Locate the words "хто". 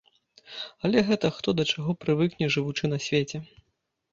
1.35-1.49